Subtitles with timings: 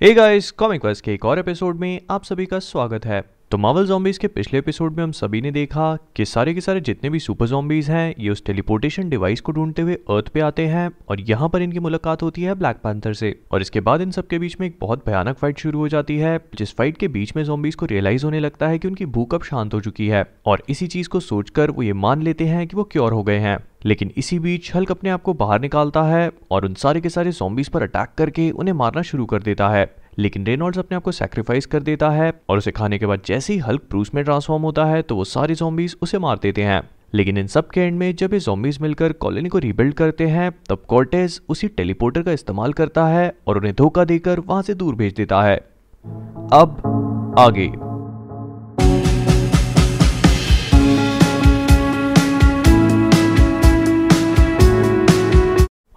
[0.00, 3.58] Hey guys comic verse के एक और एपिसोड में आप सभी का स्वागत है। तो
[3.58, 7.10] मार्वल जॉम्बीज के पिछले एपिसोड में हम सभी ने देखा कि सारे के सारे जितने
[7.10, 10.90] भी सुपर जॉम्बीज हैं, ये उस टेलीपोर्टेशन डिवाइस को ढूंढते हुए अर्थ पे आते हैं
[11.08, 14.38] और यहाँ पर इनकी मुलाकात होती है ब्लैक पैंथर से। और इसके बाद इन सबके
[14.38, 17.44] बीच में एक बहुत भयानक फाइट शुरू हो जाती है, जिस फाइट के बीच में
[17.44, 20.62] जॉम्बीज को रियलाइज़ होने लगता है कि उनकी भूख अब शांत हो चुकी है। और
[20.68, 23.58] इसी चीज़ को सोचकर वो ये मान लेते हैं कि वो क्योर हो गए हैं।
[23.86, 27.32] लेकिन इसी बीच हल्क अपने आप को बाहर निकालता है और उन सारे के सारे
[27.32, 31.12] जॉम्बीज पर अटैक करके उन्हें मारना शुरू कर देता है। लेकिन रेनॉल्ड्स अपने आप को
[31.12, 34.62] सेक्रीफाइस कर देता है और उसे खाने के बाद जैसे ही हल्क ब्रूस में ट्रांसफॉर्म
[34.62, 36.82] होता है तो वो सारे जॉम्बीज उसे मार देते हैं।
[37.14, 40.50] लेकिन इन सब के एंड में जब ये जॉम्बीज मिलकर कॉलोनी को रिबिल्ड करते हैं,
[40.68, 44.94] तब कॉर्टेज उसी टेलीपोर्टर का इस्तेमाल करता है और उन्हें धोखा देकर वहाँ से दूर
[44.94, 45.56] भेज देता है।
[46.52, 47.85] अब आगे।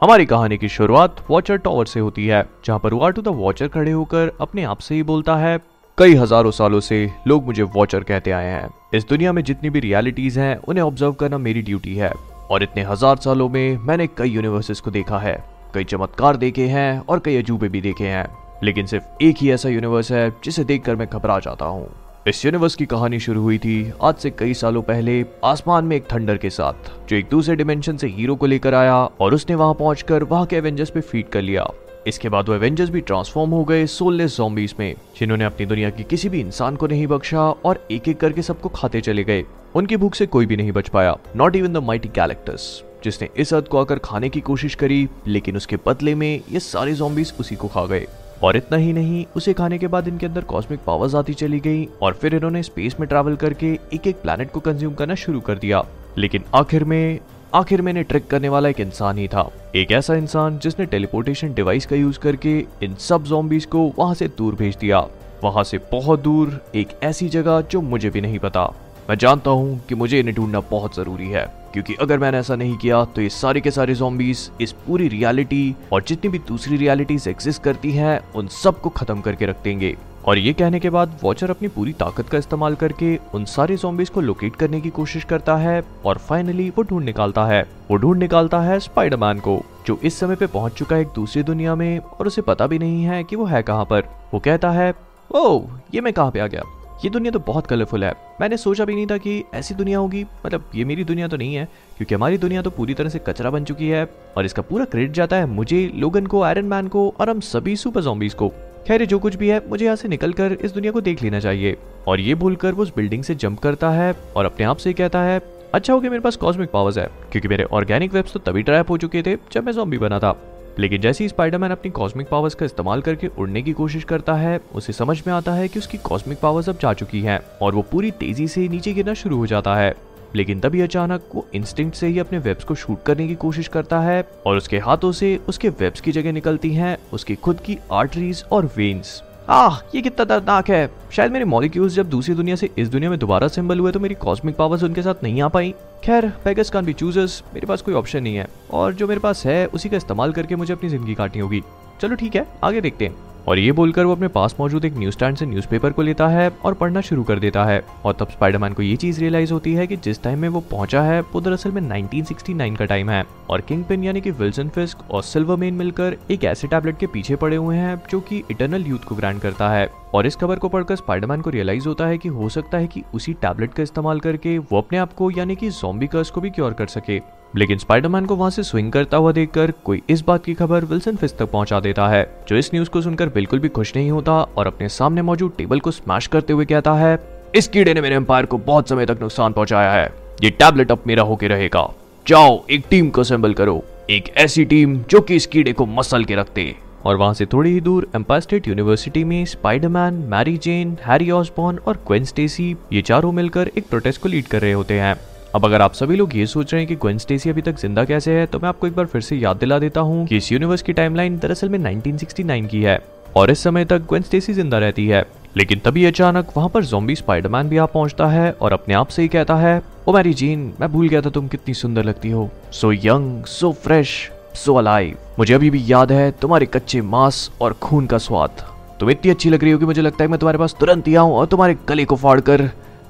[0.02, 3.92] हमारी कहानी की शुरुआत वॉचर टॉवर से होती है, जहाँ पर वाटू द वॉचर खड़े
[3.92, 5.58] होकर अपने आप से ही बोलता है,
[5.98, 9.80] कई हज़ारों सालों से लोग मुझे वॉचर कहते आए हैं। इस दुनिया में जितनी भी
[9.80, 12.12] रियलिटीज हैं, उन्हें ऑब्ज़र्व करना मेरी ड्यूटी है।
[12.52, 15.38] और इतने हज़ार सालों में मैंने कई यूनिवर्सेस को देखा है,
[15.74, 18.28] कई चमत्कार देखे हैं और कई अजूबे भी देखे हैं।
[18.64, 21.90] लेकिन सिर्फ़ एक ही ऐसा यूनिवर्स है, जिसे देखकर मैं घबरा जाता हूँ।
[22.28, 26.06] इस यूनिवर्स की कहानी शुरू हुई थी आज से कई सालों पहले आसमान में एक
[26.14, 29.74] थंडर के साथ, जो एक दूसरे डिमेंशन से हीरो को लेकर आया और उसने वहाँ
[29.74, 31.66] पहुंचकर वहाँ के एवेंजर्स पे फ़ीड कर लिया।
[32.08, 36.04] इसके बाद वो एवेंजर्स भी ट्रांसफॉर्म हो गए सोललेस जॉम्बीज में, जिन्होंने अपनी दुनिया की
[36.04, 39.44] किसी भी इंसान को नहीं बख्शा और एक एक करके सबको खाते चले गए।
[39.76, 43.54] उनकी भूख से कोई भी नहीं बच पाया not even the mighty Galactus जिसने इस
[43.54, 47.56] हद को आकर खाने की कोशिश करी, लेकिन उसके बदले में ये सारे जॉम्बीज उसी
[47.56, 48.06] को खा गए।
[48.44, 51.88] और इतना ही नहीं, उसे खाने के बाद इनके अंदर कॉस्मिक पावर्स आती चली गई
[52.02, 55.58] और फिर इन्होंने स्पेस में ट्रैवल करके एक एक प्लैनेट को कंज्यूम करना शुरू कर
[55.58, 55.86] दिया।
[56.18, 57.20] लेकिन आखिर में
[57.54, 61.86] आखिर में ट्रिक करने वाला एक इंसान ही था। एक ऐसा इंसान जिसने टेलीपोर्टेशन डिवाइस
[61.86, 65.08] का यूज़ करके इन सब जॉम्बीज को वहाँ से दूर भेज दिया।
[65.44, 68.74] वहाँ से बहुत दूर एक ऐसी जगह जो मुझे भी नहीं पता।
[69.10, 72.76] मैं जानता हूँ कि मुझे इन्हें ढूंढना बहुत ज़रूरी है, क्योंकि अगर मैंने ऐसा नहीं
[72.78, 77.28] किया तो ये सारे के सारे जॉम्बीज इस पूरी रियलिटी और जितनी भी दूसरी रियलिटीज
[77.28, 79.96] एग्जिस्ट करती हैं, उन सबको खत्म करके रख देंगे।
[80.26, 84.10] और ये कहने के बाद वॉचर अपनी पूरी ताकत का इस्तेमाल करके उन सारे जॉम्बीज
[84.10, 88.20] को लोकेट करने की कोशिश करता है और फाइनली वो ढूंढ निकालता है। वो ढूंढ
[88.20, 91.98] निकालता है स्पाइडरमैन को, जो इस समय पे पहुँच चुका है एक दूसरी दुनिया में
[92.00, 94.94] और उसे पता भी नहीं है कि वो है कहाँ पर। वो कहता है
[95.32, 95.62] ओ
[95.94, 96.62] ये मैं कहाँ पे आ गया?
[97.04, 100.24] ये दुनिया तो बहुत कलरफुल है। मैंने सोचा भी नहीं था कि ऐसी दुनिया होगी।
[100.46, 101.66] मतलब ये मेरी दुनिया तो नहीं है,
[101.98, 105.12] क्योंकि हमारी दुनिया तो पूरी तरह से कचरा बन चुकी है और इसका पूरा क्रेडिट
[105.12, 108.50] जाता है मुझे, लोगन को आयरन मैन को और हम सभी सुपर जॉम्बीज को।
[108.88, 111.40] खैर जो कुछ भी है, मुझे यहाँ से निकल कर इस दुनिया को देख लेना
[111.40, 111.78] चाहिए।
[112.08, 115.22] और ये भूलकर वो उस बिल्डिंग से जंप करता है और अपने आप से कहता
[115.22, 115.42] है
[115.74, 118.90] अच्छा हो गया, मेरे पास कॉस्मिक पावर्स है। क्योंकि मेरे ऑर्गेनिक वेब्स तो तभी ट्रैप
[118.90, 120.32] हो चुके थे जब मैं जॉम्बी बना था।
[120.80, 124.60] लेकिन जैसे ही स्पाइडरमैन अपनी कॉस्मिक पावर्स का इस्तेमाल करके उड़ने की कोशिश करता है,
[124.76, 127.82] उसे समझ में आता है कि उसकी कॉस्मिक पावर्स अब जा चुकी हैं और वो
[127.82, 129.94] पूरी तेज़ी से नीचे गिरना शुरू हो जाता है।
[130.36, 134.00] लेकिन तभी अचानक वो इंस्टिंक्ट से ही अपने वेब्स को शूट करने की कोशिश करता
[134.00, 138.44] है और उसके हाथों से उसके वेब्स की जगह निकलती हैं, उसकी खुद की आर्टरीज
[138.52, 142.90] और वेन्स आह, ये कितना दर्दनाक है। शायद मेरे मॉलिक्यूल्स जब दूसरी दुनिया से इस
[142.90, 145.74] दुनिया में दोबारा सिंबल हुए तो मेरी कॉस्मिक पावर्स उनके साथ नहीं आ पाई।
[146.04, 149.46] खैर पैगस कान भी चूजर्स मेरे पास कोई ऑप्शन नहीं है। और जो मेरे पास
[149.46, 151.62] है, उसी का इस्तेमाल करके मुझे अपनी ज़िंदगी काटनी होगी।
[152.02, 153.16] चलो ठीक है, आगे देखते हैं।
[153.48, 156.50] और ये बोलकर वो अपने पास मौजूद एक न्यूज़ स्टैंड से न्यूज़पेपर को लेता है
[156.66, 159.88] और पढ़ना शुरू कर देता है। और तब स्पाइडरमैन को ये चीज़ रियलाइज़ होती है
[159.88, 163.62] कि जिस टाइम में वो पहुँचा है, वो दरअसल में 1969 का टाइम है। और
[163.62, 167.56] किंग पिन यानी कि विल्सन फिस्क और सिल्वरमेन मिलकर एक ऐसे टैबलेट के पीछे पड़े
[167.56, 170.96] हुए हैं जो कि इटरनल यूथ को ग्रांड करता है। और इस खबर को पढ़कर
[170.96, 174.58] स्पाइडरमैन को रियलाइज़ होता है कि हो सकता है कि उसी टैबलेट का इस्तेमाल करके
[174.58, 178.26] वो अपने आप को यानी कि जॉम्बी कर्स को भी क्योर कर सके। लेकिन स्पाइडरमैन
[178.26, 181.52] को वहाँ से स्विंग करता हुआ देखकर कोई इस बात की खबर विल्सन फिस तक
[181.52, 184.90] पहुँचा देता है, जो इस न्यूज़ को सुनकर बिल्कुल भी खुश नहीं होता और अपने
[184.90, 187.18] सामने मौजूद टेबल को स्मैश करते हुए कहता है,
[187.56, 191.04] इस कीड़े ने मेरे एम्पायर को बहुत समय तक नुकसान पहुँचाया है। ये टैबलेट अब
[191.08, 191.88] मेरा होके रहेगा।
[192.28, 196.24] जाओ, एक टीम को असेंबल करो। एक ऐसी टीम जो कि इस कीड़े को मसल
[196.24, 200.98] के रखते। और वहाँ से थोड़ी ही दूर एम्पायर स्टेट यूनिवर्सिटी में Spiderman Mary Jane
[201.06, 205.00] Harry Osborn और क्वेन स्टेसी ये चारों मिलकर एक प्रोटेस्ट को लीड कर रहे होते
[205.00, 205.16] हैं।
[205.56, 208.04] अब अगर आप सभी लोग ये सोच रहे हैं कि ग्वेन स्टेसी अभी तक ज़िंदा
[208.06, 210.52] कैसे है तो मैं आपको एक बार फिर से याद दिला देता हूँ कि इस
[210.52, 213.00] यूनिवर्स की टाइमलाइन दरअसल में 1969 की है,
[213.36, 215.26] और इस समय तक ग्वेन स्टेसी ज़िंदा रहती है।
[215.58, 219.22] लेकिन तभी अचानक वहाँ पर जोम्बी स्पाइडरमैन भी आ पहुँचता है और अपने आप से
[219.22, 222.50] ही कहता है, ओ मैरी जीन, मैं भूल गया था तुम कितनी सुंदर लगती हो।
[222.72, 227.74] So young so fresh so alive मुझे अभी भी याद है तुम्हारे कच्चे मांस और
[227.82, 228.64] खून का स्वाद।
[229.00, 231.16] तुम इतनी अच्छी लग रही हो कि मुझे लगता है मैं तुम्हारे पास तुरंत ही
[231.16, 232.40] आऊँ और तुम्हारे गले को फाड़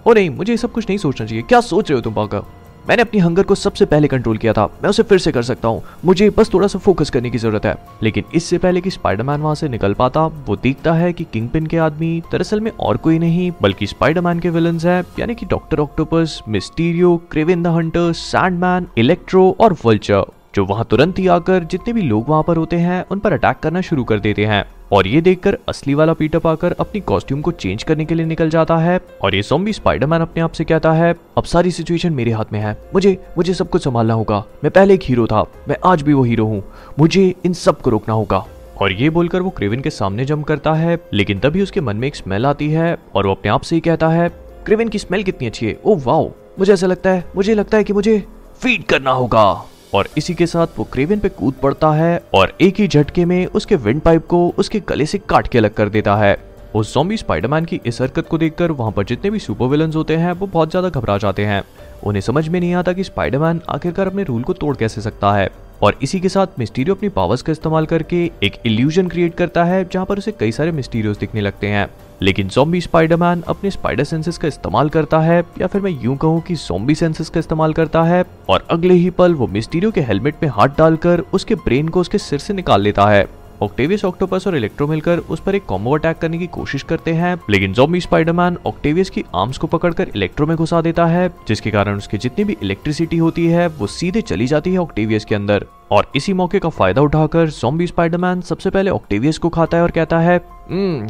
[0.08, 2.44] ओ नहीं, मुझे ये सब कुछ नहीं सोचना चाहिए। क्या सोच रहे हो तुम पाका
[2.90, 5.68] मैंने अपनी हंगर को सबसे पहले कंट्रोल किया था। मैं उसे फिर से कर सकता
[5.68, 9.42] हूँ। मुझे बस थोड़ा सा फोकस करने की ज़रूरत है। लेकिन इससे पहले कि स्पाइडरमैन
[9.42, 12.98] वहाँ से निकल पाता, वो देखता है कि किंग पिन के आदमी दरअसल में और
[12.98, 18.12] कोई नहीं, बल्कि स्पाइडरमैन के विलन है, यानी कि Doctor Octopus Mysterio Kraven the Hunter
[18.14, 20.26] Sandman Electro और वल्चर
[20.56, 23.58] जो वहाँ तुरंत ही आकर जितने भी लोग वहाँ पर होते हैं, उन पर अटैक
[23.58, 27.52] करना शुरू कर देते हैं। और ये देखकर असली वाला पीटर पाकर अपनी कॉस्ट्यूम को
[27.52, 30.92] चेंज करने के लिए निकल जाता है और ये सॉम्बी स्पाइडरमैन अपने आप से कहता
[30.92, 34.72] है, अब सारी सिचुएशन मेरे हाथ में है। मुझे मुझे सब कुछ संभालना होगा। मैं
[34.72, 36.64] पहले एक हीरो था। मैं आज भी वो हीरो हूँ।
[37.00, 38.46] मुझे इन सबको रोकना होगा।
[38.82, 42.08] और ये बोलकर वो क्रेविन के सामने जम करता है, लेकिन तभी उसके मन में
[42.08, 44.30] एक स्मेल आती है और वो अपने आप से ही कहता है
[44.66, 47.84] क्रेविन की स्मेल कितनी अच्छी है। Oh wow. मुझे ऐसा लगता है, मुझे लगता है
[47.84, 48.24] कि मुझे
[48.60, 52.80] फ़ीड करना होगा। और इसी के साथ वो क्रेविन पे कूद पड़ता है और एक
[52.80, 56.16] ही झटके में उसके विंड पाइप को उसके गले से काट के अलग कर देता
[56.16, 56.38] है।
[56.76, 60.16] उस जॉम्बी स्पाइडरमैन की इस हरकत को देखकर वहाँ पर जितने भी सुपर विलन होते
[60.16, 61.64] हैं, वो बहुत ज़्यादा घबरा जाते हैं।
[62.04, 65.50] उन्हें समझ में नहीं आता कि स्पाइडरमैन आखिरकार अपने रूल को तोड़ कैसे सकता है।
[65.84, 69.84] और इसी के साथ मिस्टीरियो अपनी पावर्स का इस्तेमाल करके एक इल्यूजन क्रिएट करता है,
[69.94, 71.88] जहाँ पर उसे कई सारे मिस्टीरियोस दिखने लगते हैं।
[72.22, 76.42] लेकिन जोम्बी स्पाइडरमैन अपने स्पाइडर सेंसेस का इस्तेमाल करता है, या फिर मैं यूँ कहूँ
[76.42, 80.44] कि जॉम्बी सेंसेस का इस्तेमाल करता है, और अगले ही पल वो मिस्टीरियो के हेलमेट
[80.44, 83.28] में हाथ डालकर उसके ब्रेन को उसके सिर से निकाल लेता है।
[83.62, 87.36] ऑक्टेवियस ऑक्टोपस और इलेक्ट्रो मिलकर उस पर एक कॉम्बो अटैक करने की कोशिश करते हैं।
[87.50, 91.98] लेकिन जॉम्बी स्पाइडरमैन ऑक्टेवियस की आर्म्स को पकड़कर इलेक्ट्रो में घुसा देता है जिसके कारण
[91.98, 96.12] उसकी जितनी भी इलेक्ट्रिसिटी होती है वो सीधे चली जाती है ऑक्टेवियस के अंदर। और
[96.16, 100.20] इसी मौके का फ़ायदा उठाकर जॉम्बी स्पाइडरमैन सबसे पहले ऑक्टेवियस को खाता है और कहता
[100.20, 101.08] है हम्म,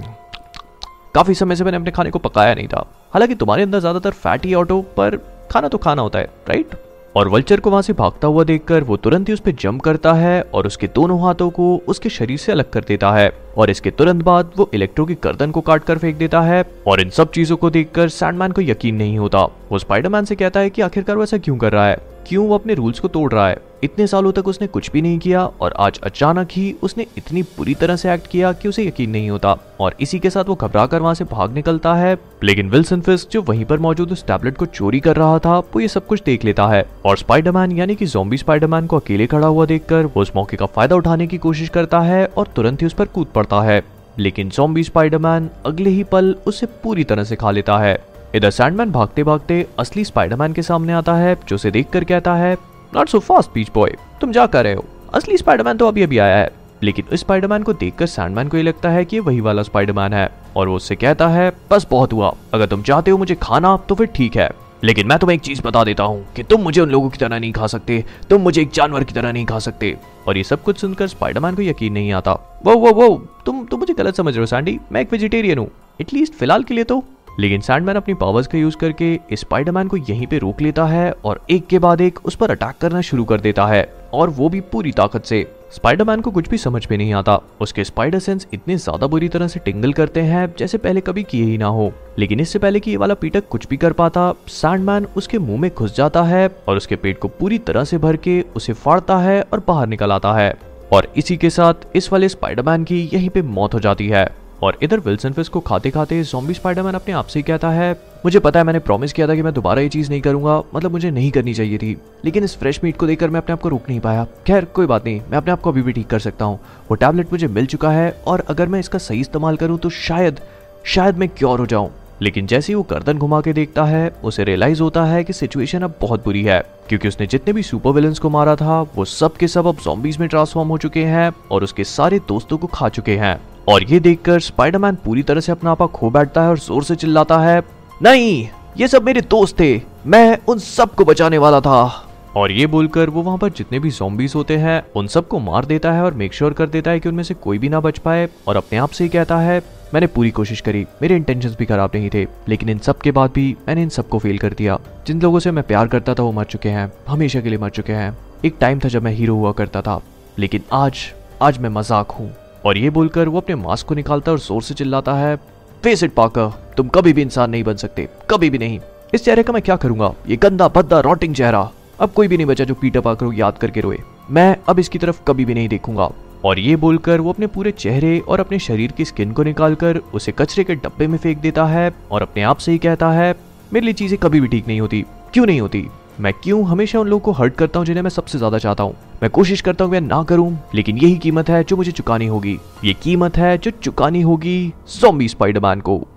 [1.16, 4.54] काफ़ी समय से मैंने अपने खाने को पकाया नहीं था। हालाँकि तुम्हारे अंदर ज़्यादातर फैटी
[4.54, 5.18] ऑटो पर
[5.52, 6.76] खाना तो खाना होता है राइट
[7.16, 10.14] और वल्चर को वहाँ से भागता हुआ देखकर वो तुरंत ही उस पर जंप करता
[10.14, 13.92] है और उसके दोनों हाथों को उसके शरीर से अलग कर देता है और इसके
[13.92, 17.32] तुरंत बाद वो इलेक्ट्रो की गर्दन को काट कर फेंक देता है और इन सब
[17.32, 21.18] चीज़ों को देखकर सैंडमैन को यकीन नहीं होता। वो स्पाइडरमैन से कहता है कि आखिरकार
[21.18, 22.09] वो ऐसा क्यों कर रहा है?
[22.28, 23.58] क्यों वो अपने रूल्स को तोड़ रहा है?
[23.84, 27.74] इतने सालों तक उसने कुछ भी नहीं किया और आज अचानक ही उसने इतनी बुरी
[27.74, 30.86] तरह से एक्ट किया कि उसे यकीन नहीं होता। और इसी के साथ वो घबरा
[30.86, 34.58] कर वहाँ से भाग निकलता है। लेकिन विल्सन फिस्क जो वहीं पर मौजूद उस टैबलेट
[34.58, 37.96] को चोरी कर रहा था, वो ये सब कुछ देख लेता है। और स्पाइडरमैन यानी
[37.96, 41.38] कि जोम्बी स्पाइडरमैन को अकेले खड़ा हुआ देखकर वो उस मौके का फ़ायदा उठाने की
[41.38, 43.82] कोशिश करता है और तुरंत ही उस पर कूद पड़ता है।
[44.18, 47.98] लेकिन जोम्बी स्पाइडरमैन अगले ही पल उसे पूरी तरह से खा लेता है।
[48.36, 52.54] इधर सैंडमैन भागते भागते असली स्पाइडरमैन के सामने आता है जो उसे देखकर कहता है
[52.94, 54.84] not so fast beach boy तुम जा कर रहे हो।
[55.14, 56.52] असली स्पाइडरमैन तो अभी अभी आया है,
[56.84, 60.14] लेकिन इस स्पाइडरमैन को देखकर सैंडमैन को ये लगता है कि ये वही वाला स्पाइडरमैन
[60.14, 63.76] है, और वो उससे कहता है, बस बहुत हुआ, अगर तुम चाहते हो मुझे खाना
[63.90, 64.50] तो फिर ठीक है।
[64.84, 67.40] लेकिन मैं तुम्हें एक चीज़ बता देता हूँ, कि तुम मुझे उन लोगों की तरह
[67.40, 69.96] नहीं खा सकते, तुम मुझे एक जानवर की तरह नहीं खा सकते।
[70.28, 72.34] और ये सब कुछ सुनकर स्पाइडरमैन को यकीन नहीं आता।
[72.66, 73.16] वो वो वो
[73.46, 75.70] तुम तुम मुझे गलत समझ रहे हो सैंडी मैं एक वेजिटेरियन हूँ
[76.02, 77.04] एटलीस्ट फ़िलहाल के लिए तो
[77.40, 81.46] लेकिन सैंडमैन अपनी पावर्स का यूज़ करके स्पाइडरमैन को यहीं पे रोक लेता है और
[81.50, 84.60] एक के बाद एक उस पर अटैक करना शुरू कर देता है, और वो भी
[84.62, 88.76] पूरी ताकत से। स्पाइडरमैन को कुछ भी समझ में नहीं आता। उसके स्पाइडर सेंस इतने
[88.78, 92.40] ज़्यादा बुरी तरह से टिंगल करते हैं, जैसे पहले कभी किए ही ना हो। लेकिन
[92.40, 95.96] इससे पहले कि ये वाला पीटक कुछ भी कर पाता सैंडमैन उसके मुँह में घुस
[95.96, 99.64] जाता है और उसके पेट को पूरी तरह से भर के उसे फाड़ता है और
[99.68, 100.54] बाहर निकल आता है।
[100.94, 104.28] और इसी के साथ इस वाले स्पाइडरमैन की यहीं पे मौत हो जाती है।
[104.64, 107.92] और इधर विल्सन फ़िश को खाते खाते जॉम्बी स्पाइडरमैन अपने आप से कहता है,
[108.26, 110.92] मुझे पता है मैंने प्रॉमिस किया था कि मैं दोबारा ये चीज़ नहीं करूँगा मतलब
[110.92, 111.96] मुझे नहीं करनी चाहिए थी,
[112.26, 114.86] लेकिन इस फ्रेश मीट को देखकर मैं अपने आप को रोक नहीं पाया। खैर, कोई
[114.86, 116.60] बात नहीं, मैं अपने आप को अभी भी ठीक कर सकता हूँ।
[116.90, 120.40] वो टैबलेट मुझे मिल चुका है और अगर मैं इसका सही इस्तेमाल करूँ तो शायद
[120.86, 121.90] शायद मैं क्योर हो जाऊँ।
[122.22, 125.82] लेकिन जैसे ही वो गर्दन घुमा के देखता है, उसे रियलाइज़ होता है कि सिचुएशन
[125.82, 129.38] अब बहुत बुरी है, क्योंकि उसने जितने भी सुपर विलन्स को मारा था, वो सब
[129.38, 132.90] के सब अब जॉम्बीज में ट्रांसफॉर्म हो चुके हैं और उसके सारे दोस्तों को खा
[132.90, 133.40] चुके हैं।
[133.70, 136.96] और ये देखकर स्पाइडरमैन पूरी तरह से अपना आपा खो बैठता है और ज़ोर से
[136.96, 137.62] चिल्लाता है,
[138.02, 138.48] नहीं,
[138.78, 142.06] ये सब मेरे दोस्त थे, मैं उन सबको बचाने वाला था।
[142.38, 145.92] और ये बोलकर वो वहाँ पर जितने भी जॉम्बीज होते हैं, उन सबको मार देता
[145.92, 148.28] है और मेक श्योर कर देता है कि उनमें से कोई भी ना बच पाए
[148.48, 149.62] और अपने आप से ही कहता है,
[149.94, 153.32] मैंने पूरी कोशिश करी, मेरे इंटेंशंस भी खराब नहीं थे, लेकिन इन सब के बाद
[153.32, 156.32] भी मैंने इन सबको फेल कर दिया। जिन लोगों से मैं प्यार करता था वो
[156.32, 159.36] मर चुके हैं, हमेशा के लिए मर चुके हैं। एक टाइम था जब मैं हीरो
[159.36, 160.02] हुआ करता था,
[160.40, 161.10] लेकिन आज
[161.42, 162.32] आज मैं मज़ाक हूँ।
[162.66, 165.36] और ये बोलकर वो अपने मास्क को निकालता है और ज़ोर से चिल्लाता है
[165.84, 168.80] फेस इट पाकर तुम कभी भी इंसान नहीं बन सकते, कभी भी नहीं।
[169.14, 170.14] इस चेहरे का मैं क्या करूँगा?
[170.28, 173.58] ये गंदा भद्दा रॉटिंग चेहरा। अब कोई भी नहीं बचा जो पीटर पाकर को याद
[173.58, 173.98] करके रोए।
[174.32, 176.10] मैं अब इसकी तरफ़ कभी भी नहीं देखूँगा।
[176.46, 180.32] और ये बोलकर वो अपने पूरे चेहरे और अपने शरीर की स्किन को निकालकर उसे
[180.32, 183.34] कचरे के डब्बे में फेंक देता है और अपने आप से ही कहता है,
[183.74, 185.86] मेरे लिए चीज़ें कभी भी ठीक नहीं होती, क्यों नहीं होती?
[186.22, 188.96] मैं क्यों हमेशा उन लोगों को हर्ट करता हूँ जिन्हें मैं सबसे ज़्यादा चाहता हूँ?
[189.22, 192.60] मैं कोशिश करता हूँ मैं ना करूँ, लेकिन यही कीमत है जो मुझे चुकानी होगी।
[192.86, 196.08] ये कीमत है जो चुकानी होगी जॉम्बी स्पाइडरमैन को।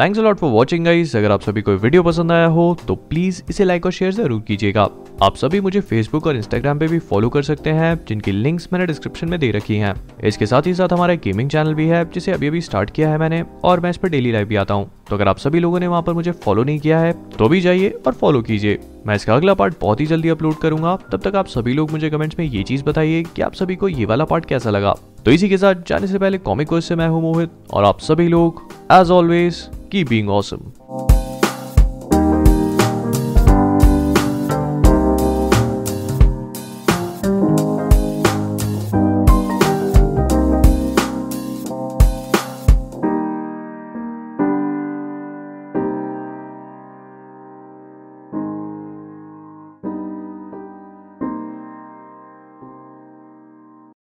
[0.00, 3.42] Thanks a lot for watching guys अगर आप सभी कोई वीडियो पसंद आया हो तो प्लीज़
[3.50, 4.82] इसे लाइक और शेयर ज़रूर कीजिएगा।
[5.22, 8.86] आप सभी मुझे फेसबुक और इंस्टाग्राम पे भी फॉलो कर सकते हैं, जिनकी लिंक्स मैंने
[8.86, 12.32] डिस्क्रिप्शन में दे रखी हैं। इसके साथ ही साथ हमारा गेमिंग चैनल भी है, जिसे
[12.32, 14.90] अभी अभी स्टार्ट किया है मैंने, और मैं इस पर डेली लाइव भी आता हूँ।
[15.10, 17.60] तो अगर आप सभी लोगों ने वहाँ पर मुझे फॉलो नहीं किया है तो भी
[17.60, 21.36] जाइए और फॉलो कीजिए। मैं इसका अगला पार्ट बहुत ही जल्दी अपलोड करूँगा। तब तक
[21.36, 24.24] आप सभी लोग मुझे कमेंट्स में ये चीज़ बताइए कि आप सभी को ये वाला
[24.24, 27.50] पार्ट कैसा लगा। तो इसी के साथ जाने से पहले कॉमिक से मैं हूँ मोहित
[27.70, 31.19] और आप सभी लोग as always keep being awesome